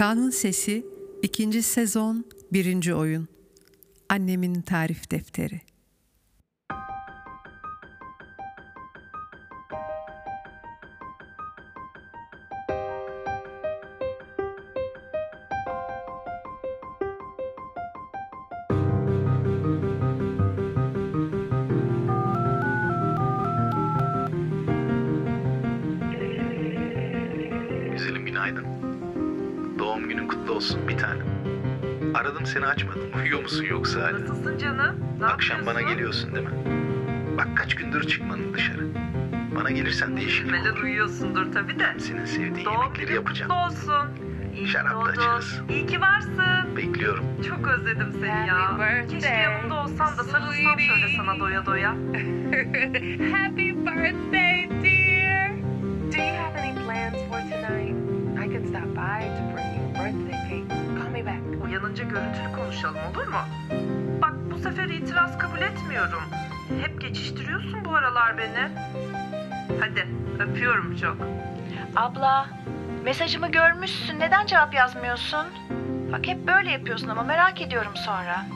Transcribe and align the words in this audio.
Kanun 0.00 0.30
Sesi 0.30 0.86
2. 1.22 1.62
sezon 1.62 2.24
1. 2.52 2.92
oyun. 2.92 3.28
Annemin 4.08 4.62
tarif 4.62 5.10
defteri. 5.10 5.60
Olsun 30.60 30.88
bir 30.88 30.98
tanem. 30.98 31.26
Aradım 32.14 32.46
seni 32.46 32.66
açmadın. 32.66 33.12
Uyuyor 33.12 33.42
musun 33.42 33.64
yoksa 33.70 34.00
hala? 34.02 34.20
Nasılsın 34.20 34.58
canım? 34.58 34.96
Ne 35.20 35.26
Akşam 35.26 35.66
bana 35.66 35.80
yapıyorsun? 35.80 35.92
geliyorsun 35.94 36.34
değil 36.34 36.46
mi? 36.46 36.52
Bak 37.38 37.48
kaç 37.56 37.74
gündür 37.74 38.02
çıkmadın 38.08 38.54
dışarı. 38.54 38.86
Bana 39.56 39.70
gelirsen 39.70 40.16
değişiklik 40.16 40.50
Muhtemelen 40.52 40.72
olur. 40.74 40.82
uyuyorsundur 40.82 41.52
tabii 41.52 41.78
de. 41.78 41.86
Senin 41.98 42.24
sevdiğin 42.24 42.64
Doğum 42.66 42.82
yemekleri 42.82 43.14
yapacağım. 43.14 43.50
kutlu 43.50 43.64
olsun. 43.66 44.08
İyi 44.54 44.68
Şarap 44.68 44.92
da 44.92 44.98
açarız. 45.10 45.60
İyi 45.68 45.86
ki 45.86 46.00
varsın. 46.00 46.76
Bekliyorum. 46.76 47.24
Çok 47.48 47.68
özledim 47.68 48.12
seni 48.12 48.26
ya. 48.48 48.78
Happy 48.78 48.82
birthday, 48.82 49.06
Keşke 49.08 49.34
yanımda 49.34 49.74
olsan 49.74 50.18
da 50.18 50.24
sarılsam 50.24 50.52
sweetie. 50.52 50.86
şöyle 50.86 51.16
sana 51.16 51.38
doya 51.40 51.66
doya. 51.66 51.90
Happy 53.32 53.70
birthday, 53.72 54.68
dear! 54.82 55.50
Do 56.12 56.16
you 56.18 56.34
have 56.36 56.56
any 56.60 56.74
plans 56.74 57.16
for 57.28 57.40
tonight? 57.50 57.96
I 58.44 58.48
could 58.52 58.66
stop 58.68 58.88
by 58.96 59.20
to 59.36 59.42
bring 59.54 59.70
you 59.76 59.89
Uyanınca 61.70 62.04
görüntülü 62.04 62.52
konuşalım 62.52 63.00
olur 63.10 63.26
mu? 63.26 63.38
Bak 64.22 64.34
bu 64.52 64.58
sefer 64.58 64.88
itiraz 64.88 65.38
kabul 65.38 65.60
etmiyorum. 65.60 66.22
Hep 66.82 67.00
geçiştiriyorsun 67.00 67.84
bu 67.84 67.94
aralar 67.94 68.38
beni. 68.38 68.68
Hadi 69.80 70.06
öpüyorum 70.38 70.96
çok. 70.96 71.16
Abla, 71.96 72.46
mesajımı 73.04 73.50
görmüşsün. 73.50 74.20
Neden 74.20 74.46
cevap 74.46 74.74
yazmıyorsun? 74.74 75.46
Bak 76.12 76.26
hep 76.26 76.46
böyle 76.46 76.70
yapıyorsun 76.70 77.08
ama 77.08 77.22
merak 77.22 77.60
ediyorum 77.60 77.96
sonra. 77.96 78.46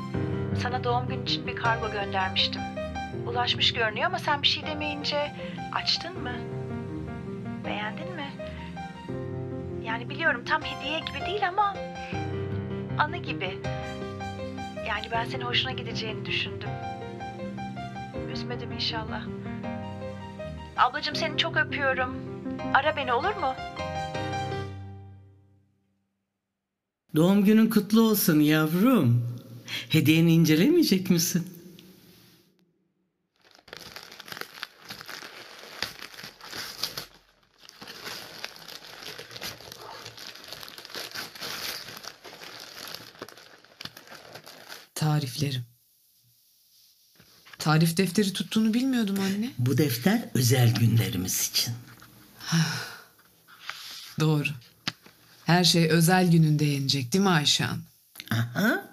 Sana 0.63 0.85
doğum 0.85 1.09
günü 1.09 1.23
için 1.23 1.47
bir 1.47 1.57
kargo 1.57 1.91
göndermiştim. 1.93 2.63
Ulaşmış 3.27 3.73
görünüyor 3.73 4.07
ama 4.07 4.19
sen 4.19 4.43
bir 4.43 4.49
şey 4.49 4.67
demeyince 4.67 5.33
açtın 5.73 6.23
mı? 6.23 6.33
Beğendin 7.65 8.15
mi? 8.15 8.31
Yani 9.85 10.09
biliyorum 10.11 10.45
tam 10.45 10.63
hediye 10.63 10.99
gibi 10.99 11.27
değil 11.27 11.49
ama 11.49 11.75
anı 12.99 13.17
gibi. 13.17 13.59
Yani 14.89 15.07
ben 15.13 15.25
senin 15.25 15.45
hoşuna 15.45 15.73
gideceğini 15.73 16.27
düşündüm. 16.27 16.69
Üzmedim 18.33 18.73
inşallah. 18.73 19.23
Ablacığım 20.77 21.17
seni 21.17 21.39
çok 21.39 21.57
öpüyorum. 21.57 22.15
Ara 22.75 22.97
beni 22.97 23.13
olur 23.13 23.37
mu? 23.37 23.55
Doğum 27.17 27.45
günün 27.45 27.71
kutlu 27.71 28.01
olsun 28.01 28.41
yavrum. 28.41 29.23
Hediyeni 29.89 30.33
incelemeyecek 30.33 31.11
misin? 31.11 31.54
Tariflerim. 45.15 45.65
Tarif 47.59 47.97
defteri 47.97 48.33
tuttuğunu 48.33 48.75
bilmiyordum 48.75 49.21
anne. 49.21 49.51
Bu 49.59 49.79
defter 49.79 50.23
özel 50.35 50.75
günlerimiz 50.75 51.51
için. 51.53 51.75
Doğru. 54.21 54.49
Her 55.45 55.65
şey 55.65 55.89
özel 55.91 56.31
gününde 56.31 56.65
yenecek 56.65 57.13
değil 57.13 57.25
mi 57.25 57.31
Ayşe 57.31 57.65
Hanım? 57.65 57.85
Aha. 58.31 58.85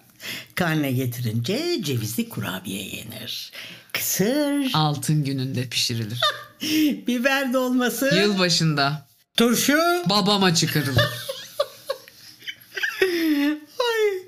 Karne 0.56 0.92
getirince 0.92 1.84
cevizli 1.84 2.30
kurabiye 2.30 2.84
yenir. 2.84 3.52
Kısır, 3.94 4.72
Altın 4.74 5.24
gününde 5.24 5.68
pişirilir. 5.70 6.20
biber 7.08 7.54
dolması, 7.54 8.16
Yılbaşında 8.16 9.08
turşu. 9.38 9.78
babama 10.10 10.56
çıkarılır. 10.56 11.04
Ay, 13.80 14.24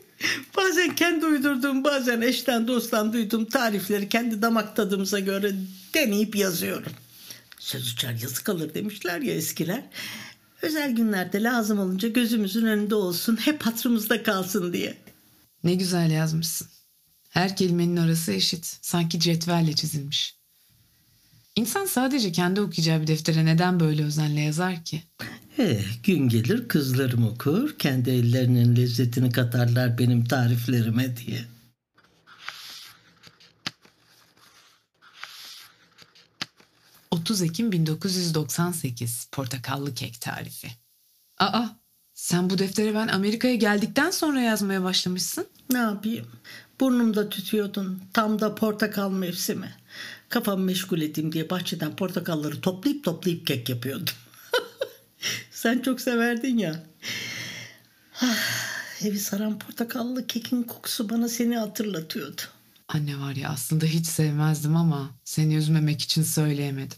bazen 0.58 0.96
kendi 1.24 1.84
bazen 1.84 2.22
eşten 2.22 2.68
dosttan 2.68 3.14
duyduğum 3.14 3.46
tarifleri 3.46 4.10
kendi 4.10 4.42
damak 4.42 4.76
tadımıza 4.76 5.20
göre 5.20 5.56
deneyip 5.94 6.36
yazıyorum. 6.36 6.94
Söz 7.60 7.94
uçar 7.94 8.14
yazı 8.14 8.44
kalır 8.44 8.74
demişler 8.74 9.22
ya 9.22 9.34
eskiler. 9.34 9.84
Özel 10.62 10.92
günlerde 10.96 11.44
lazım 11.44 11.80
olunca 11.80 12.08
gözümüzün 12.08 12.66
önünde 12.66 12.96
olsun, 12.96 13.36
hep 13.36 13.64
hatırımızda 13.64 14.24
kalsın 14.24 14.74
diye. 14.74 14.98
Ne 15.64 15.74
güzel 15.76 16.12
yazmışsın. 16.12 16.68
Her 17.30 17.56
kelimenin 17.56 17.98
arası 17.98 18.32
eşit. 18.32 18.78
Sanki 18.82 19.20
cetvelle 19.20 19.76
çizilmiş. 19.76 20.36
İnsan 21.56 21.86
sadece 21.86 22.32
kendi 22.32 22.62
okuyacağı 22.62 23.02
bir 23.02 23.08
deftere 23.08 23.46
neden 23.46 23.80
böyle 23.80 24.04
özenle 24.04 24.42
yazar 24.42 24.84
ki? 24.84 25.04
Eh, 25.58 25.84
gün 26.04 26.30
gelir 26.30 26.68
kızlarım 26.68 27.28
okur, 27.28 27.78
kendi 27.80 28.10
ellerinin 28.10 28.76
lezzetini 28.76 29.32
katarlar 29.32 29.98
benim 29.98 30.26
tariflerime 30.26 31.18
diye.— 31.18 31.46
30 37.12 37.42
Ekim 37.42 37.72
1998 37.72 39.28
portakallı 39.32 39.94
kek 39.94 40.22
tarifi. 40.22 40.68
Aa, 41.38 41.66
sen 42.14 42.50
bu 42.50 42.58
deftere 42.58 42.96
ben 42.96 43.08
Amerika'ya 43.08 43.56
geldikten 43.56 44.12
sonra 44.12 44.42
yazmaya 44.42 44.84
başlamışsın. 44.84 45.48
Ne 45.72 45.78
yapayım? 45.78 46.28
Burnumda 46.80 47.30
tütüyordun. 47.30 48.04
Tam 48.14 48.40
da 48.40 48.56
portakal 48.56 49.12
mevsimi. 49.12 49.76
Kafamı 50.30 50.64
meşgul 50.64 51.02
edeyim 51.02 51.32
diye 51.32 51.50
bahçeden 51.50 51.96
portakalları 51.96 52.62
toplayıp 52.62 53.04
toplayıp 53.04 53.48
kek 53.48 53.70
yapıyordum. 53.70 54.16
Sen 55.64 55.80
çok 55.80 56.02
severdin 56.02 56.58
ya. 56.58 56.84
Ah, 58.22 58.36
evi 59.06 59.20
saran 59.20 59.60
portakallı 59.60 60.28
kekin 60.28 60.64
kokusu 60.64 61.10
bana 61.10 61.30
seni 61.30 61.58
hatırlatıyordu. 61.58 62.42
Anne 62.88 63.20
var 63.20 63.36
ya 63.36 63.50
aslında 63.50 63.86
hiç 63.86 64.06
sevmezdim 64.08 64.76
ama 64.76 65.10
seni 65.24 65.56
üzmemek 65.56 66.02
için 66.02 66.24
söyleyemedim. 66.24 66.98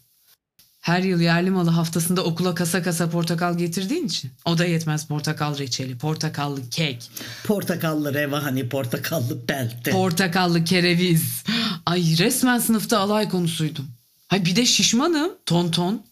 Her 0.81 1.03
yıl 1.03 1.19
yerli 1.19 1.49
malı 1.49 1.69
haftasında 1.69 2.23
okula 2.23 2.55
kasa 2.55 2.83
kasa 2.83 3.09
portakal 3.09 3.57
getirdiğin 3.57 4.07
için. 4.07 4.31
O 4.45 4.57
da 4.57 4.65
yetmez 4.65 5.07
portakal 5.07 5.57
reçeli, 5.57 5.97
portakallı 5.97 6.69
kek, 6.69 7.11
Portakallı 7.43 8.13
revani, 8.13 8.69
portakallı 8.69 9.47
belte. 9.47 9.91
portakallı 9.91 10.63
kereviz. 10.63 11.43
Ay 11.85 12.17
resmen 12.17 12.59
sınıfta 12.59 12.99
alay 12.99 13.29
konusuydum. 13.29 13.87
Hay 14.27 14.45
bir 14.45 14.55
de 14.55 14.65
şişmanım, 14.65 15.31
tonton. 15.45 16.05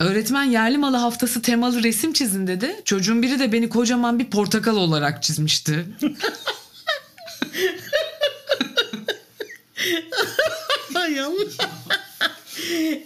Öğretmen 0.00 0.44
yerli 0.44 0.78
malı 0.78 0.96
haftası 0.96 1.42
temalı 1.42 1.82
resim 1.82 2.12
çizin 2.12 2.46
dedi. 2.46 2.80
Çocuğun 2.84 3.22
biri 3.22 3.38
de 3.38 3.52
beni 3.52 3.68
kocaman 3.68 4.18
bir 4.18 4.30
portakal 4.30 4.76
olarak 4.76 5.22
çizmişti. 5.22 5.86
Ay 10.94 11.20
Allah. 11.20 11.70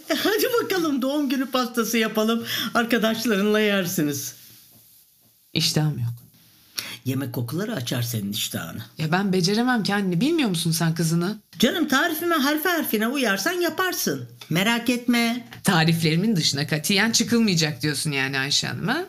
Hadi 0.09 0.45
bakalım 0.63 1.03
doğum 1.03 1.29
günü 1.29 1.47
pastası 1.51 1.99
yapalım. 1.99 2.47
Arkadaşlarınla 2.75 3.61
yersiniz. 3.61 4.35
İştahım 5.53 5.99
yok. 5.99 6.20
Yemek 7.11 7.33
kokuları 7.33 7.75
açar 7.75 8.03
senin 8.03 8.33
iştahını. 8.33 8.83
Ya 8.99 9.13
ben 9.13 9.33
beceremem 9.33 9.83
ki 9.83 9.95
anne. 9.95 10.21
Bilmiyor 10.21 10.49
musun 10.49 10.71
sen 10.71 10.95
kızını? 10.95 11.39
Canım 11.59 11.89
tarifime 11.89 12.35
harfi 12.35 12.69
harfine 12.69 13.09
uyarsan 13.09 13.53
yaparsın. 13.53 14.29
Merak 14.51 14.91
etme. 14.91 15.49
Tariflerimin 15.65 16.37
dışına 16.37 16.67
katiyen 16.67 17.11
çıkılmayacak 17.11 17.83
diyorsun 17.83 18.11
yani 18.11 18.39
Ayşe 18.39 18.67
Hanım 18.67 18.89
ha? 18.89 19.05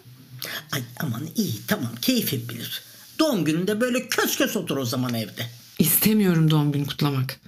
Ay 0.71 0.81
aman 1.00 1.27
iyi 1.36 1.53
tamam 1.68 1.92
keyfin 2.01 2.50
bilir. 2.50 2.81
Doğum 3.19 3.45
gününde 3.45 3.81
böyle 3.81 4.07
kös 4.07 4.38
kös 4.38 4.56
otur 4.57 4.77
o 4.77 4.86
zaman 4.86 5.13
evde. 5.13 5.45
İstemiyorum 5.80 6.51
doğum 6.51 6.71
günü 6.71 6.86
kutlamak. 6.86 7.39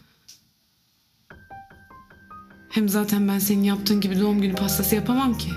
Hem 2.69 2.89
zaten 2.89 3.27
ben 3.27 3.39
senin 3.39 3.63
yaptığın 3.63 4.01
gibi 4.01 4.19
doğum 4.19 4.41
günü 4.41 4.55
pastası 4.55 4.95
yapamam 4.95 5.37
ki. 5.37 5.49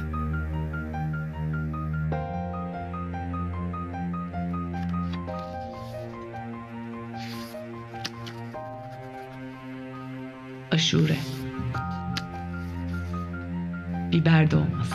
Aşure. 10.87 11.19
Biber 14.13 14.51
dolması. 14.51 14.95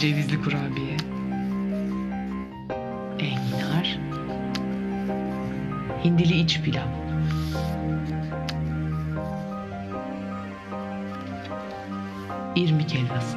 Cevizli 0.00 0.42
kurabiye. 0.42 0.96
Enginar. 3.18 3.98
Hindili 6.04 6.34
iç 6.34 6.60
pilav. 6.60 6.88
İrmik 12.56 12.94
helvası. 12.94 13.36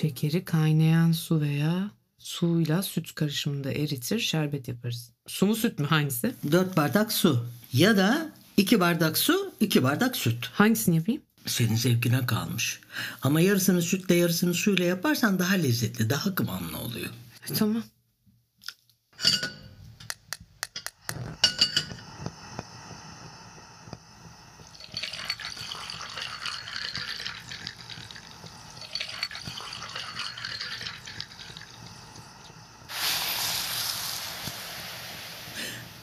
Şekeri 0.00 0.44
kaynayan 0.44 1.12
su 1.12 1.40
veya 1.40 1.99
suyla 2.20 2.82
süt 2.82 3.14
karışımında 3.14 3.72
eritir, 3.72 4.20
şerbet 4.20 4.68
yaparız. 4.68 5.12
Su 5.26 5.46
mu 5.46 5.56
süt 5.56 5.78
mü 5.78 5.86
hangisi? 5.86 6.34
Dört 6.52 6.76
bardak 6.76 7.12
su. 7.12 7.46
Ya 7.72 7.96
da 7.96 8.32
iki 8.56 8.80
bardak 8.80 9.18
su, 9.18 9.52
iki 9.60 9.82
bardak 9.82 10.16
süt. 10.16 10.46
Hangisini 10.52 10.96
yapayım? 10.96 11.22
Senin 11.46 11.76
zevkine 11.76 12.26
kalmış. 12.26 12.80
Ama 13.22 13.40
yarısını 13.40 13.82
sütle 13.82 14.14
yarısını 14.14 14.54
suyla 14.54 14.84
yaparsan 14.84 15.38
daha 15.38 15.54
lezzetli, 15.54 16.10
daha 16.10 16.34
kıvamlı 16.34 16.78
oluyor. 16.78 17.10
Tamam. 17.58 17.82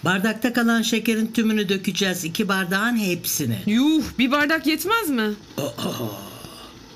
Bardakta 0.07 0.53
kalan 0.53 0.81
şekerin 0.81 1.27
tümünü 1.27 1.69
dökeceğiz. 1.69 2.23
iki 2.23 2.47
bardağın 2.47 2.97
hepsini. 2.97 3.59
Yuh 3.65 4.03
bir 4.19 4.31
bardak 4.31 4.67
yetmez 4.67 5.09
mi? 5.09 5.33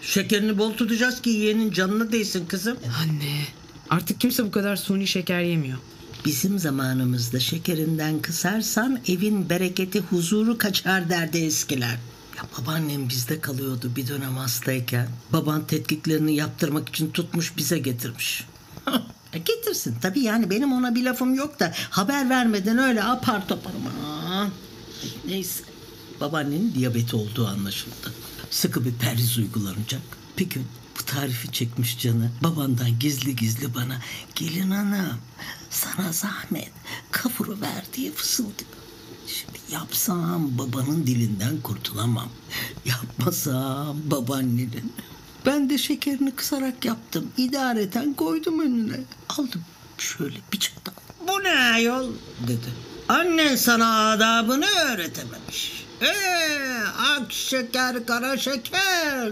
Şekerini 0.02 0.58
bol 0.58 0.74
tutacağız 0.74 1.22
ki 1.22 1.30
yeğenin 1.30 1.72
canına 1.72 2.12
değsin 2.12 2.46
kızım. 2.46 2.78
Anne 3.02 3.46
artık 3.90 4.22
kimse 4.22 4.46
bu 4.46 4.52
kadar 4.52 4.76
suni 4.76 5.08
şeker 5.08 5.42
yemiyor. 5.42 5.78
Bizim 6.26 6.60
zamanımızda 6.60 7.40
şekerinden 7.40 8.22
kısarsan 8.22 9.00
evin 9.08 9.50
bereketi 9.50 10.00
huzuru 10.00 10.58
kaçar 10.58 11.10
derdi 11.10 11.38
eskiler. 11.38 11.98
Ya 12.38 12.44
babaannem 12.58 13.10
bizde 13.10 13.42
kalıyordu 13.42 13.92
bir 13.96 14.08
dönem 14.08 14.38
hastayken. 14.38 15.08
Baban 15.34 15.68
tetkiklerini 15.68 16.36
yaptırmak 16.36 16.90
için 16.90 17.12
tutmuş 17.12 17.58
bize 17.58 17.78
getirmiş. 17.78 18.46
E 19.34 19.38
getirsin 19.38 19.96
tabii 20.02 20.20
yani 20.20 20.50
benim 20.50 20.74
ona 20.74 20.96
bir 20.96 21.04
lafım 21.04 21.34
yok 21.36 21.60
da 21.60 21.74
haber 21.90 22.30
vermeden 22.30 22.78
öyle 22.78 23.04
apar 23.04 23.48
topar 23.48 23.72
aman. 23.82 24.50
Neyse 25.28 25.64
babaannenin 26.20 26.74
diyabeti 26.74 27.16
olduğu 27.16 27.48
anlaşıldı. 27.48 28.14
Sıkı 28.50 28.86
bir 28.86 28.94
perhiz 28.94 29.38
uygulanacak. 29.38 30.02
Bir 30.38 30.50
gün 30.50 30.68
bu 31.00 31.06
tarifi 31.06 31.52
çekmiş 31.52 32.00
canı 32.00 32.32
babandan 32.44 33.00
gizli 33.00 33.36
gizli 33.36 33.76
bana 33.76 34.02
gelin 34.36 34.72
hanım 34.72 35.18
sana 35.70 36.12
zahmet 36.12 36.72
kavuru 37.12 37.62
ver 37.62 37.84
diye 37.94 38.12
fısıldıyor. 38.12 38.72
Şimdi 39.28 39.60
yapsam 39.72 40.58
babanın 40.58 41.08
dilinden 41.08 41.62
kurtulamam. 41.62 42.30
Yapmasam 42.86 43.98
babaannenin. 44.12 44.94
Ben 45.46 45.70
de 45.70 45.78
şekerini 45.78 46.32
kısarak 46.32 46.86
yaptım. 46.86 47.32
İdareten 47.38 48.14
koydum 48.14 48.60
önüne. 48.60 49.00
Aldım 49.30 49.62
şöyle 49.98 50.36
bir 50.54 50.60
çıktı. 50.60 50.92
Bu 51.28 51.44
ne 51.44 51.50
ayol 51.74 52.10
dedi. 52.48 52.68
Annen 53.10 53.56
sana 53.56 54.10
adabını 54.12 54.66
öğretememiş. 54.66 55.86
Ee, 56.02 56.08
ak 57.00 57.32
şeker 57.32 58.06
kara 58.06 58.38
şeker 58.38 59.32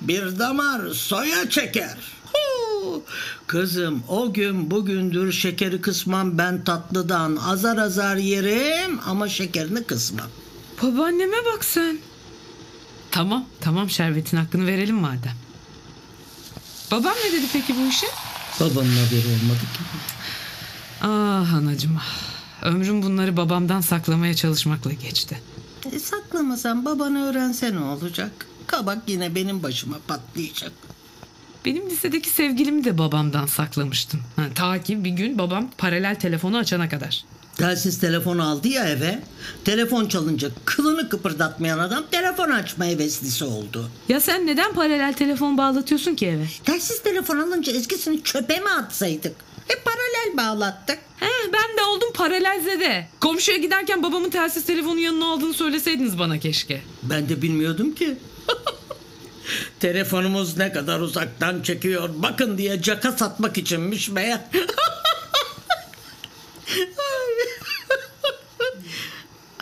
bir 0.00 0.38
damar 0.38 0.90
soya 0.90 1.50
çeker. 1.50 1.96
Huu! 2.32 3.02
Kızım 3.46 4.02
o 4.08 4.32
gün 4.32 4.70
bugündür 4.70 5.32
şekeri 5.32 5.80
kısmam 5.80 6.38
ben 6.38 6.64
tatlıdan 6.64 7.36
azar 7.36 7.76
azar 7.78 8.16
yerim 8.16 9.00
ama 9.06 9.28
şekerini 9.28 9.84
kısmam. 9.84 10.28
Babaanneme 10.82 11.36
bak 11.54 11.64
sen. 11.64 11.98
Tamam 13.10 13.44
tamam 13.60 13.90
şerbetin 13.90 14.36
hakkını 14.36 14.66
verelim 14.66 14.96
madem. 14.96 15.43
Babam 16.90 17.14
ne 17.24 17.32
dedi 17.32 17.46
peki 17.52 17.76
bu 17.76 17.86
işe? 17.88 18.06
Babanın 18.60 18.90
haberi 18.96 19.26
olmadı 19.26 19.60
ki. 19.60 19.80
Ah 21.02 21.54
anacığım 21.54 21.96
ah. 22.00 22.34
Ömrüm 22.62 23.02
bunları 23.02 23.36
babamdan 23.36 23.80
saklamaya 23.80 24.34
çalışmakla 24.34 24.92
geçti. 24.92 25.40
E, 25.92 25.98
saklamasan 25.98 26.84
babanı 26.84 27.24
öğrense 27.30 27.74
ne 27.74 27.80
olacak? 27.80 28.46
Kabak 28.66 28.98
yine 29.06 29.34
benim 29.34 29.62
başıma 29.62 29.96
patlayacak. 30.08 30.72
Benim 31.64 31.90
lisedeki 31.90 32.30
sevgilimi 32.30 32.84
de 32.84 32.98
babamdan 32.98 33.46
saklamıştım. 33.46 34.20
Ha, 34.36 34.42
ta 34.54 34.82
ki 34.82 35.04
bir 35.04 35.10
gün 35.10 35.38
babam 35.38 35.70
paralel 35.78 36.14
telefonu 36.18 36.56
açana 36.56 36.88
kadar. 36.88 37.24
Telsiz 37.56 38.00
telefon 38.00 38.38
aldı 38.38 38.68
ya 38.68 38.88
eve. 38.88 39.18
Telefon 39.64 40.06
çalınca 40.06 40.48
kılını 40.64 41.08
kıpırdatmayan 41.08 41.78
adam 41.78 42.04
telefon 42.10 42.50
açma 42.50 42.84
heveslisi 42.84 43.44
oldu. 43.44 43.90
Ya 44.08 44.20
sen 44.20 44.46
neden 44.46 44.72
paralel 44.74 45.12
telefon 45.12 45.58
bağlatıyorsun 45.58 46.14
ki 46.14 46.26
eve? 46.26 46.44
Telsiz 46.64 47.02
telefon 47.02 47.38
alınca 47.38 47.72
eskisini 47.72 48.22
çöpe 48.22 48.60
mi 48.60 48.70
atsaydık? 48.70 49.36
Hep 49.68 49.84
paralel 49.84 50.36
bağlattık. 50.36 50.98
He, 51.20 51.26
ben 51.52 51.76
de 51.78 51.82
oldum 51.82 52.12
paralelzede. 52.14 53.08
Komşuya 53.20 53.56
giderken 53.58 54.02
babamın 54.02 54.30
telsiz 54.30 54.64
telefonu 54.66 54.98
yanına 54.98 55.26
aldığını 55.26 55.54
söyleseydiniz 55.54 56.18
bana 56.18 56.38
keşke. 56.38 56.82
Ben 57.02 57.28
de 57.28 57.42
bilmiyordum 57.42 57.94
ki. 57.94 58.16
Telefonumuz 59.80 60.56
ne 60.56 60.72
kadar 60.72 61.00
uzaktan 61.00 61.62
çekiyor. 61.62 62.10
Bakın 62.16 62.58
diye 62.58 62.82
caka 62.82 63.12
satmak 63.12 63.58
içinmiş 63.58 64.08
meğer. 64.08 64.40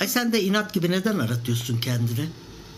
Ay 0.03 0.09
sen 0.09 0.33
de 0.33 0.43
inat 0.43 0.75
gibi 0.75 0.91
neden 0.91 1.19
aratıyorsun 1.19 1.81
kendini? 1.81 2.27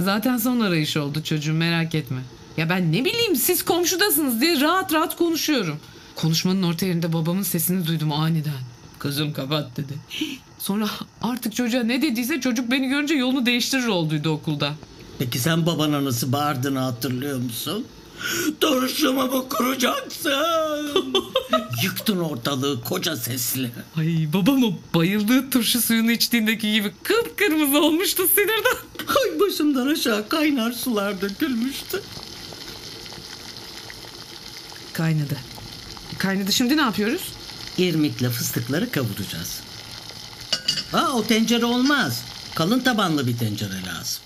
Zaten 0.01 0.37
son 0.37 0.61
arayış 0.61 0.97
oldu 0.97 1.23
çocuğum 1.23 1.53
merak 1.53 1.95
etme. 1.95 2.21
Ya 2.57 2.69
ben 2.69 2.93
ne 2.93 3.05
bileyim 3.05 3.37
siz 3.37 3.63
komşudasınız 3.63 4.41
diye 4.41 4.61
rahat 4.61 4.93
rahat 4.93 5.17
konuşuyorum. 5.17 5.77
Konuşmanın 6.17 6.63
orta 6.63 6.87
yerinde 6.87 7.13
babamın 7.13 7.43
sesini 7.43 7.87
duydum 7.87 8.13
aniden. 8.13 8.53
Kızım 8.99 9.33
kapat 9.33 9.77
dedi. 9.77 9.93
Sonra 10.59 10.89
artık 11.23 11.55
çocuğa 11.55 11.83
ne 11.83 12.03
dediyse 12.03 12.41
çocuk 12.41 12.71
beni 12.71 12.89
görünce 12.89 13.15
yolunu 13.15 13.47
değiştirir 13.47 13.87
olduydu 13.87 14.31
okulda. 14.31 14.73
Peki 15.19 15.39
sen 15.39 15.67
babana 15.67 16.05
nasıl 16.05 16.33
bağırdığını 16.33 16.79
hatırlıyor 16.79 17.39
musun? 17.39 17.87
Duruşumu 18.61 19.27
mu 19.27 19.49
kuracaksın? 19.49 21.15
Yıktın 21.83 22.21
ortalığı 22.21 22.81
koca 22.81 23.17
sesle. 23.17 23.71
Ay 23.97 24.29
babam 24.33 24.65
o 24.65 24.73
bayıldığı 24.95 25.51
turşu 25.51 25.81
suyunu 25.81 26.11
içtiğindeki 26.11 26.73
gibi 26.73 26.93
kıpkırmızı 27.03 27.79
olmuştu 27.85 28.23
sinirden. 28.35 28.77
Ay 29.09 29.41
başımdan 29.41 29.87
aşağı 29.87 30.29
kaynar 30.29 30.73
sular 30.73 31.21
dökülmüştü. 31.21 32.03
Kaynadı. 34.93 35.37
Kaynadı 36.19 36.53
şimdi 36.53 36.77
ne 36.77 36.81
yapıyoruz? 36.81 37.23
İrmikle 37.79 38.31
fıstıkları 38.31 38.91
kavuracağız. 38.91 39.61
Ha 40.93 41.13
o 41.15 41.27
tencere 41.27 41.65
olmaz. 41.65 42.23
Kalın 42.55 42.81
tabanlı 42.81 43.27
bir 43.27 43.39
tencere 43.39 43.83
lazım. 43.87 44.23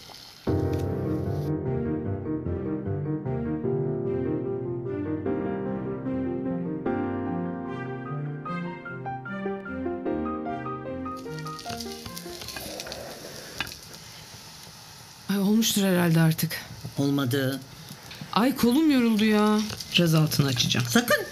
Olmuştur 15.78 15.97
herhalde 15.97 16.20
artık. 16.20 16.56
Olmadı. 16.99 17.61
Ay 18.32 18.56
kolum 18.56 18.90
yoruldu 18.90 19.25
ya. 19.25 19.58
Biraz 19.97 20.14
altını 20.14 20.47
açacağım. 20.47 20.87
Sakın. 20.88 21.25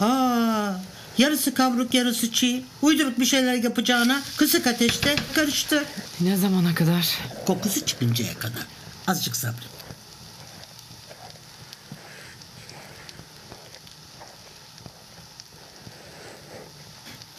Aa, 0.00 0.72
yarısı 1.18 1.54
kavruk 1.54 1.94
yarısı 1.94 2.32
çiğ. 2.32 2.64
Uyduruk 2.82 3.20
bir 3.20 3.24
şeyler 3.24 3.54
yapacağına 3.54 4.20
kısık 4.36 4.66
ateşte 4.66 5.16
karıştır. 5.34 5.82
Ne 6.20 6.36
zamana 6.36 6.74
kadar? 6.74 7.18
Kokusu 7.46 7.86
çıkıncaya 7.86 8.38
kadar. 8.38 8.66
Azıcık 9.06 9.36
sabret. 9.36 9.68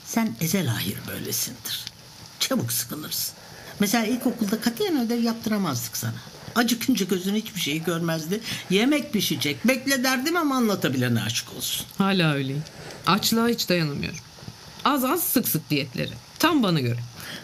Sen 0.05 0.35
ezel 0.41 0.71
ahir 0.71 0.97
böylesindir. 1.07 1.85
Çabuk 2.39 2.71
sıkılırsın. 2.71 3.35
Mesela 3.79 4.05
ilkokulda 4.05 4.61
katiyen 4.61 5.05
ödev 5.05 5.23
yaptıramazdık 5.23 5.97
sana. 5.97 6.13
Acıkınca 6.59 7.05
gözün 7.05 7.35
hiçbir 7.35 7.61
şeyi 7.61 7.83
görmezdi. 7.83 8.39
Yemek 8.69 9.13
pişecek. 9.13 9.67
Bekle 9.67 10.03
derdim 10.03 10.37
ama 10.37 10.55
anlatabilene 10.55 11.21
aşık 11.21 11.53
olsun. 11.53 11.85
Hala 11.97 12.33
öyleyim. 12.33 12.63
Açlığa 13.07 13.47
hiç 13.47 13.69
dayanamıyorum. 13.69 14.19
Az 14.85 15.05
az 15.05 15.23
sık 15.23 15.47
sık 15.47 15.69
diyetleri. 15.69 16.11
Tam 16.39 16.63
bana 16.63 16.79
göre. 16.79 16.99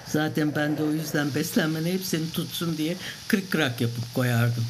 Zaten 0.08 0.56
ben 0.56 0.78
de 0.78 0.84
o 0.84 0.92
yüzden 0.92 1.36
beslenmeni 1.36 1.94
hep 1.94 2.02
seni 2.06 2.30
tutsun 2.32 2.78
diye 2.78 2.96
kırık 3.28 3.52
kırak 3.52 3.82
yapıp 3.82 4.14
koyardım. 4.16 4.66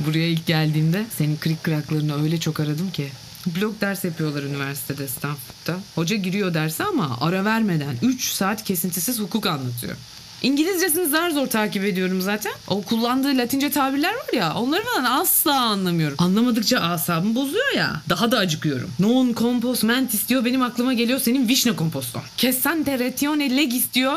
Buraya 0.00 0.28
ilk 0.28 0.46
geldiğimde 0.46 1.06
senin 1.18 1.36
kırık 1.36 1.64
kıraklarını 1.64 2.22
öyle 2.22 2.40
çok 2.40 2.60
aradım 2.60 2.90
ki. 2.90 3.08
Blok 3.46 3.80
ders 3.80 4.04
yapıyorlar 4.04 4.42
üniversitede 4.42 5.08
Stanford'da. 5.08 5.80
Hoca 5.94 6.16
giriyor 6.16 6.54
derse 6.54 6.84
ama 6.84 7.18
ara 7.20 7.44
vermeden 7.44 7.96
3 8.02 8.32
saat 8.32 8.64
kesintisiz 8.64 9.20
hukuk 9.20 9.46
anlatıyor. 9.46 9.96
İngilizcesini 10.42 11.06
zar 11.06 11.30
zor 11.30 11.46
takip 11.46 11.84
ediyorum 11.84 12.20
zaten. 12.20 12.52
O 12.68 12.82
kullandığı 12.82 13.38
latince 13.38 13.70
tabirler 13.70 14.14
var 14.14 14.32
ya 14.32 14.54
onları 14.54 14.84
falan 14.84 15.04
asla 15.04 15.60
anlamıyorum. 15.60 16.16
Anlamadıkça 16.18 16.78
asabım 16.78 17.34
bozuyor 17.34 17.72
ya. 17.76 18.02
Daha 18.08 18.30
da 18.32 18.38
acıkıyorum. 18.38 18.90
Non 18.98 19.34
compos 19.34 19.82
mentis 19.82 20.28
diyor 20.28 20.44
benim 20.44 20.62
aklıma 20.62 20.92
geliyor 20.92 21.18
senin 21.20 21.48
vişne 21.48 21.76
komposton. 21.76 22.22
Kessante 22.36 22.98
retione 22.98 23.56
legis 23.56 23.92
diyor. 23.94 24.16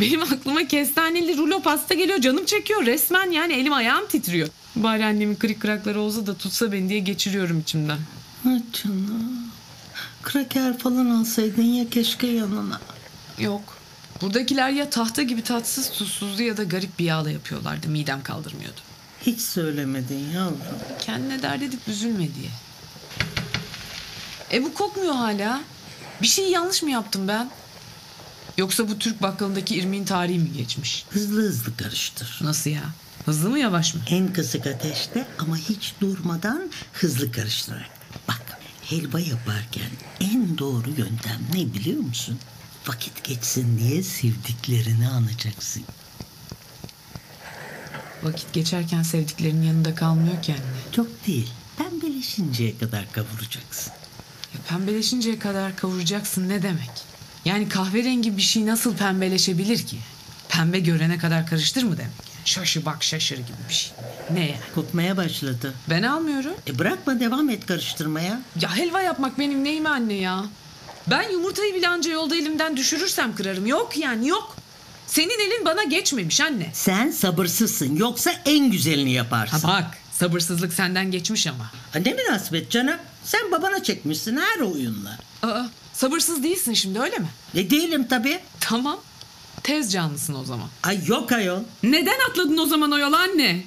Benim 0.00 0.22
aklıma 0.22 0.66
kestaneli 0.66 1.36
rulo 1.36 1.62
pasta 1.62 1.94
geliyor 1.94 2.18
canım 2.20 2.44
çekiyor 2.44 2.86
resmen 2.86 3.30
yani 3.30 3.52
elim 3.52 3.72
ayağım 3.72 4.06
titriyor. 4.08 4.48
Bari 4.76 5.04
annemin 5.04 5.34
kırık 5.34 5.60
kırakları 5.60 6.00
olsa 6.00 6.26
da 6.26 6.34
tutsa 6.34 6.72
beni 6.72 6.88
diye 6.88 6.98
geçiriyorum 7.00 7.60
içimden. 7.60 7.98
Ha 8.44 8.50
canım. 8.72 9.32
Kraker 10.22 10.78
falan 10.78 11.06
alsaydın 11.06 11.62
ya 11.62 11.90
keşke 11.90 12.26
yanına. 12.26 12.80
Yok. 13.38 13.77
Buradakiler 14.22 14.70
ya 14.70 14.90
tahta 14.90 15.22
gibi 15.22 15.42
tatsız 15.42 15.90
tuzsuzlu 15.90 16.42
ya 16.42 16.56
da 16.56 16.64
garip 16.64 16.98
bir 16.98 17.04
yağla 17.04 17.30
yapıyorlardı. 17.30 17.88
Midem 17.88 18.22
kaldırmıyordu. 18.22 18.80
Hiç 19.22 19.40
söylemedin 19.40 20.30
yavrum. 20.34 20.58
Kendine 21.00 21.42
dert 21.42 21.62
edip 21.62 21.88
üzülme 21.88 22.18
diye. 22.34 22.50
E 24.52 24.64
bu 24.64 24.74
kokmuyor 24.74 25.14
hala. 25.14 25.60
Bir 26.22 26.26
şey 26.26 26.50
yanlış 26.50 26.82
mı 26.82 26.90
yaptım 26.90 27.28
ben? 27.28 27.50
Yoksa 28.58 28.88
bu 28.88 28.98
Türk 28.98 29.22
bakkalındaki 29.22 29.76
irmiğin 29.76 30.04
tarihi 30.04 30.38
mi 30.38 30.52
geçmiş? 30.52 31.04
Hızlı 31.10 31.42
hızlı 31.42 31.76
karıştır. 31.76 32.38
Nasıl 32.42 32.70
ya? 32.70 32.82
Hızlı 33.26 33.50
mı 33.50 33.58
yavaş 33.58 33.94
mı? 33.94 34.00
En 34.10 34.32
kısık 34.32 34.66
ateşte 34.66 35.26
ama 35.38 35.56
hiç 35.56 35.94
durmadan 36.00 36.70
hızlı 36.92 37.32
karıştırarak. 37.32 37.90
Bak 38.28 38.58
helva 38.84 39.20
yaparken 39.20 39.90
en 40.20 40.58
doğru 40.58 40.90
yöntem 40.90 41.40
ne 41.54 41.74
biliyor 41.74 42.00
musun? 42.00 42.38
Vakit 42.88 43.24
geçsin 43.24 43.78
diye 43.78 44.02
sevdiklerini 44.02 45.08
anacaksın. 45.08 45.82
Vakit 48.22 48.52
geçerken 48.52 49.02
sevdiklerinin 49.02 49.62
yanında 49.62 49.94
kalmıyor 49.94 50.42
ki 50.42 50.52
anne. 50.52 50.92
Çok 50.92 51.26
değil. 51.26 51.50
Pembeleşinceye 51.78 52.78
kadar 52.78 53.12
kavuracaksın. 53.12 53.92
Ya 54.54 54.60
pembeleşinceye 54.68 55.38
kadar 55.38 55.76
kavuracaksın 55.76 56.48
ne 56.48 56.62
demek? 56.62 56.90
Yani 57.44 57.68
kahverengi 57.68 58.36
bir 58.36 58.42
şey 58.42 58.66
nasıl 58.66 58.96
pembeleşebilir 58.96 59.86
ki? 59.86 59.98
Pembe 60.48 60.80
görene 60.80 61.18
kadar 61.18 61.46
karıştır 61.46 61.82
mı 61.82 61.96
demek? 61.96 62.12
Yani 62.36 62.46
şaşı 62.46 62.84
bak 62.84 63.04
şaşır 63.04 63.36
gibi 63.36 63.68
bir 63.68 63.74
şey. 63.74 63.92
Ne 64.30 64.40
yani? 64.40 64.60
Kokmaya 64.74 65.16
başladı. 65.16 65.74
Ben 65.90 66.02
almıyorum. 66.02 66.54
E 66.66 66.78
bırakma 66.78 67.20
devam 67.20 67.50
et 67.50 67.66
karıştırmaya. 67.66 68.40
Ya 68.60 68.76
helva 68.76 69.00
yapmak 69.00 69.38
benim 69.38 69.64
neyime 69.64 69.88
anne 69.88 70.14
ya? 70.14 70.44
Ben 71.10 71.30
yumurtayı 71.30 71.74
bile 71.74 71.88
anca 71.88 72.10
yolda 72.10 72.36
elimden 72.36 72.76
düşürürsem 72.76 73.34
kırarım. 73.36 73.66
Yok 73.66 73.96
yani 73.96 74.28
yok. 74.28 74.56
Senin 75.06 75.40
elin 75.48 75.64
bana 75.64 75.82
geçmemiş 75.82 76.40
anne. 76.40 76.70
Sen 76.72 77.10
sabırsızsın 77.10 77.96
yoksa 77.96 78.30
en 78.44 78.70
güzelini 78.70 79.12
yaparsın. 79.12 79.58
Ha 79.58 79.68
bak 79.68 79.98
sabırsızlık 80.12 80.72
senden 80.72 81.10
geçmiş 81.10 81.46
ama. 81.46 81.64
Ha, 81.92 81.98
ne 81.98 82.12
münasebet 82.14 82.70
canım? 82.70 82.96
Sen 83.24 83.52
babana 83.52 83.82
çekmişsin 83.82 84.36
her 84.36 84.60
oyunla. 84.60 85.18
Aa, 85.42 85.62
sabırsız 85.94 86.42
değilsin 86.42 86.74
şimdi 86.74 87.00
öyle 87.00 87.18
mi? 87.18 87.28
Ne 87.54 87.70
değilim 87.70 88.06
tabii. 88.10 88.40
Tamam. 88.60 89.00
Tez 89.62 89.92
canlısın 89.92 90.34
o 90.34 90.44
zaman. 90.44 90.68
Ay 90.82 91.00
yok 91.06 91.32
ayol. 91.32 91.60
Neden 91.82 92.18
atladın 92.30 92.58
o 92.58 92.66
zaman 92.66 92.92
o 92.92 92.98
yola 92.98 93.18
anne? 93.18 93.60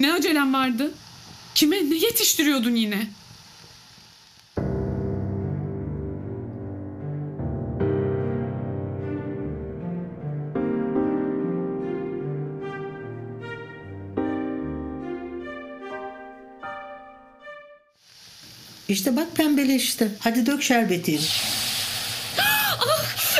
Ne 0.00 0.12
acelem 0.12 0.54
vardı? 0.54 0.90
Kime 1.54 1.90
ne 1.90 1.94
yetiştiriyordun 1.94 2.74
yine? 2.74 3.08
İşte 18.94 19.16
bak 19.16 19.36
pembeleşti. 19.36 20.08
Hadi 20.18 20.46
dök 20.46 20.62
şerbetini. 20.62 21.20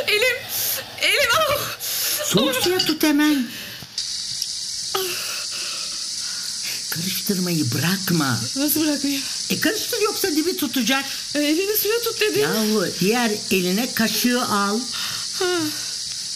Elim! 0.07 0.37
Elim! 1.01 1.29
Ah! 1.37 1.77
Soğuk 2.25 2.55
suya 2.55 2.77
tut 2.77 3.03
hemen. 3.03 3.47
Karıştırmayı 6.89 7.71
bırakma. 7.71 8.39
Nasıl 8.55 8.81
bırakmayayım? 8.81 9.23
E 9.49 9.59
karıştır 9.59 10.01
yoksa 10.01 10.31
dibi 10.31 10.57
tutacak. 10.57 11.05
E, 11.35 11.39
elini 11.39 11.77
suya 11.77 12.01
tut 12.01 12.21
dedi. 12.21 12.39
Yahu 12.39 12.87
diğer 12.99 13.31
eline 13.51 13.93
kaşığı 13.93 14.41
al. 14.45 14.79
Ha. 15.39 15.59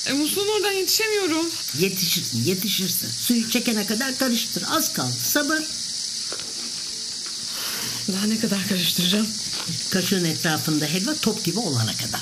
E, 0.08 0.14
musluğun 0.14 0.48
oradan 0.48 0.72
yetişemiyorum. 0.72 1.52
Yetişirsin 1.80 2.44
yetişirsin. 2.46 3.10
Suyu 3.20 3.50
çekene 3.50 3.86
kadar 3.86 4.18
karıştır. 4.18 4.64
Az 4.70 4.94
kaldı 4.94 5.16
sabır. 5.24 5.64
Daha 8.14 8.26
ne 8.26 8.40
kadar 8.40 8.68
karıştıracağım? 8.68 9.28
Kaşığın 9.92 10.26
etrafında 10.26 10.86
helva 10.86 11.16
top 11.16 11.44
gibi 11.44 11.60
olana 11.60 11.94
kadar. 11.94 12.22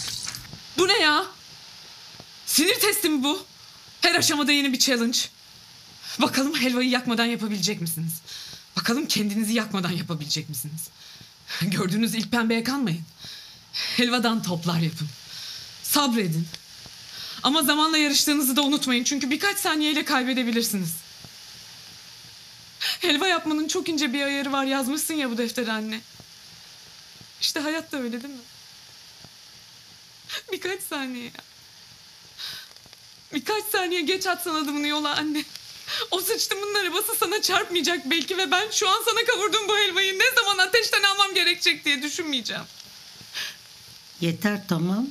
Bu 0.77 0.87
ne 0.87 0.99
ya? 0.99 1.25
Sinir 2.45 2.79
testi 2.79 3.09
mi 3.09 3.23
bu? 3.23 3.45
Her 4.01 4.15
aşamada 4.15 4.51
yeni 4.51 4.73
bir 4.73 4.79
challenge. 4.79 5.17
Bakalım 6.21 6.55
helvayı 6.55 6.89
yakmadan 6.89 7.25
yapabilecek 7.25 7.81
misiniz? 7.81 8.13
Bakalım 8.75 9.07
kendinizi 9.07 9.53
yakmadan 9.53 9.91
yapabilecek 9.91 10.49
misiniz? 10.49 10.81
Gördüğünüz 11.61 12.15
ilk 12.15 12.31
pembeye 12.31 12.63
kanmayın. 12.63 13.01
Helvadan 13.73 14.43
toplar 14.43 14.79
yapın. 14.79 15.07
Sabredin. 15.83 16.47
Ama 17.43 17.63
zamanla 17.63 17.97
yarıştığınızı 17.97 18.55
da 18.55 18.61
unutmayın. 18.61 19.03
Çünkü 19.03 19.31
birkaç 19.31 19.57
saniyeyle 19.57 20.05
kaybedebilirsiniz. 20.05 20.89
Helva 23.07 23.27
yapmanın 23.27 23.67
çok 23.67 23.89
ince 23.89 24.13
bir 24.13 24.21
ayarı 24.21 24.51
var 24.51 24.65
yazmışsın 24.65 25.13
ya 25.13 25.31
bu 25.31 25.37
deftere 25.37 25.71
anne. 25.71 26.01
İşte 27.41 27.59
hayat 27.59 27.91
da 27.91 27.97
öyle 27.97 28.23
değil 28.23 28.33
mi? 28.33 28.39
Birkaç 30.51 30.81
saniye 30.81 31.23
ya. 31.23 31.31
Birkaç 33.33 33.63
saniye 33.65 34.01
geç 34.01 34.27
atsan 34.27 34.55
adımını 34.55 34.87
yola 34.87 35.15
anne. 35.15 35.43
O 36.11 36.19
sıçtımın 36.21 36.75
arabası 36.75 37.15
sana 37.19 37.41
çarpmayacak 37.41 38.11
belki 38.11 38.37
ve 38.37 38.51
ben 38.51 38.71
şu 38.71 38.89
an 38.89 39.03
sana 39.05 39.25
kavurduğum 39.25 39.67
bu 39.67 39.77
helvayı 39.77 40.19
ne 40.19 40.35
zaman 40.35 40.57
ateşten 40.57 41.03
almam 41.03 41.33
gerekecek 41.33 41.85
diye 41.85 42.01
düşünmeyeceğim. 42.01 42.63
Yeter 44.21 44.67
tamam. 44.67 45.07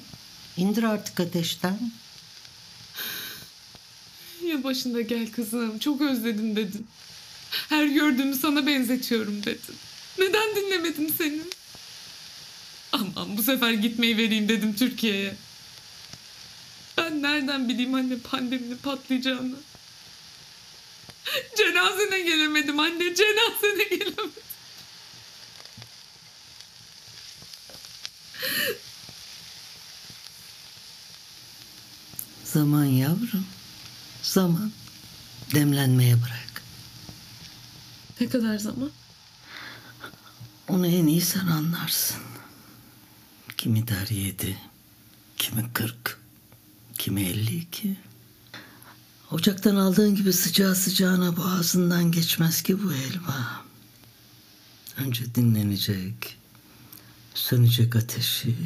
İndir 0.56 0.82
artık 0.82 1.20
ateşten. 1.20 1.92
Ya 4.42 4.64
başında 4.64 5.00
gel 5.00 5.32
kızım 5.32 5.78
çok 5.78 6.00
özledim 6.00 6.56
dedin. 6.56 6.88
Her 7.68 7.86
gördüğümü 7.86 8.34
sana 8.34 8.66
benzetiyorum 8.66 9.44
dedin. 9.44 9.76
Neden 10.18 10.56
dinlemedim 10.56 11.14
seni? 11.18 11.40
Aman 12.92 13.36
bu 13.36 13.42
sefer 13.42 13.72
gitmeyi 13.72 14.16
vereyim 14.16 14.48
dedim 14.48 14.74
Türkiye'ye. 14.76 15.34
Ben 16.96 17.22
nereden 17.22 17.68
bileyim 17.68 17.94
anne 17.94 18.18
pandeminin 18.18 18.76
patlayacağını? 18.76 19.56
Cenazene 21.56 22.20
gelemedim 22.20 22.80
anne 22.80 23.14
cenazene 23.14 23.84
gelemedim. 23.84 24.32
Zaman 32.44 32.84
yavrum. 32.84 33.46
Zaman. 34.22 34.72
Demlenmeye 35.54 36.16
bırak. 36.22 36.45
Ne 38.20 38.28
kadar 38.28 38.58
zaman? 38.58 38.90
Onu 40.68 40.86
en 40.86 41.06
iyi 41.06 41.20
sen 41.20 41.46
anlarsın. 41.46 42.22
Kimi 43.56 43.88
der 43.88 44.06
yedi, 44.06 44.58
kimi 45.36 45.72
kırk, 45.72 46.20
kimi 46.98 47.22
elli 47.22 47.56
iki. 47.56 47.96
Ocaktan 49.30 49.76
aldığın 49.76 50.14
gibi 50.14 50.32
sıcağı 50.32 50.74
sıcağına 50.74 51.36
boğazından 51.36 52.12
geçmez 52.12 52.62
ki 52.62 52.82
bu 52.82 52.92
helva. 52.92 53.64
Önce 54.96 55.34
dinlenecek, 55.34 56.38
sönecek 57.34 57.96
ateşi, 57.96 58.56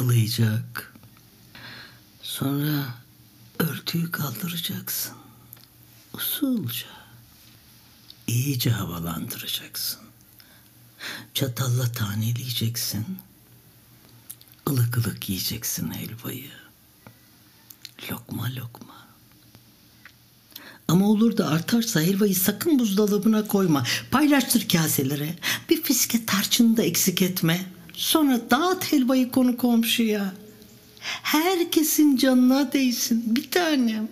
ılıyacak. 0.00 0.94
Sonra 2.22 2.94
örtüyü 3.58 4.10
kaldıracaksın. 4.10 5.14
Usulca, 6.12 6.95
iyice 8.26 8.70
havalandıracaksın. 8.70 10.00
Çatalla 11.34 11.92
taneleyeceksin. 11.92 13.06
ılık 14.68 14.96
ılık 14.96 15.28
yiyeceksin 15.28 15.90
helvayı. 15.90 16.50
Lokma 18.10 18.48
lokma. 18.56 18.96
Ama 20.88 21.08
olur 21.08 21.36
da 21.36 21.48
artarsa 21.48 22.00
helvayı 22.00 22.34
sakın 22.34 22.78
buzdolabına 22.78 23.46
koyma. 23.46 23.84
Paylaştır 24.10 24.68
kaselere. 24.68 25.34
Bir 25.70 25.82
fiske 25.82 26.26
tarçını 26.26 26.76
da 26.76 26.82
eksik 26.82 27.22
etme. 27.22 27.66
Sonra 27.92 28.50
dağıt 28.50 28.92
helvayı 28.92 29.30
konu 29.30 29.56
komşuya. 29.56 30.34
Herkesin 31.22 32.16
canına 32.16 32.72
değsin 32.72 33.36
bir 33.36 33.50
tanem. 33.50 34.08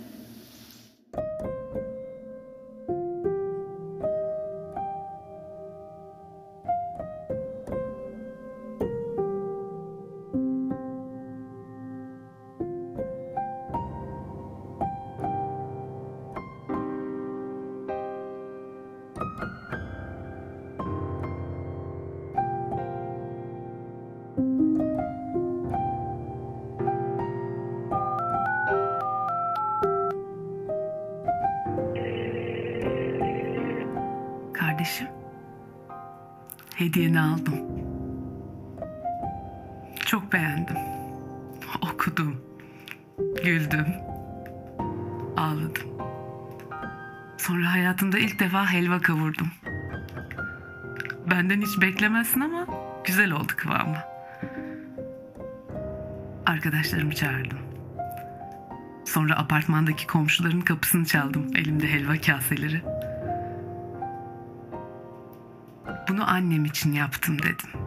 Hediyeni 36.74 37.20
aldım. 37.20 37.54
Çok 40.06 40.32
beğendim. 40.32 40.76
Okudum. 41.82 42.40
Güldüm. 43.44 43.86
Ağladım. 45.36 45.88
Sonra 47.38 47.72
hayatımda 47.72 48.18
ilk 48.18 48.40
defa 48.40 48.72
helva 48.72 49.00
kavurdum. 49.00 49.50
Benden 51.30 51.60
hiç 51.60 51.80
beklemezsin 51.80 52.40
ama 52.40 52.66
güzel 53.04 53.32
oldu 53.32 53.52
kıvamı. 53.56 53.98
Arkadaşlarımı 56.46 57.14
çağırdım. 57.14 57.58
Sonra 59.04 59.36
apartmandaki 59.36 60.06
komşuların 60.06 60.60
kapısını 60.60 61.04
çaldım 61.04 61.56
elimde 61.56 61.92
helva 61.92 62.20
kaseleri. 62.20 62.82
Annem 66.34 66.64
için 66.64 66.92
yaptım 66.92 67.38
dedim. 67.38 67.80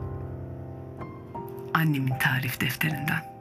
Annemin 1.74 2.14
tarif 2.20 2.62
defterinden. 2.62 3.38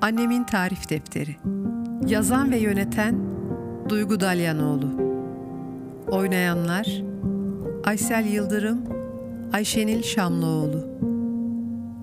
Annemin 0.00 0.44
Tarif 0.44 0.90
Defteri 0.90 1.36
Yazan 2.06 2.50
ve 2.50 2.58
yöneten 2.58 3.20
Duygu 3.88 4.20
Dalyanoğlu 4.20 4.90
Oynayanlar 6.10 7.02
Aysel 7.84 8.26
Yıldırım 8.26 8.84
Ayşenil 9.52 10.02
Şamlıoğlu 10.02 10.86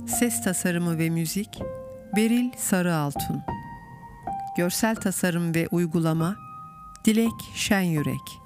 Ses 0.08 0.44
tasarımı 0.44 0.98
ve 0.98 1.10
müzik 1.10 1.62
Beril 2.16 2.52
Sarıaltun 2.58 3.42
Görsel 4.58 4.96
tasarım 4.96 5.56
ve 5.56 5.68
uygulama 5.72 6.49
Dilek 7.06 7.52
Şenyürek 7.56 8.40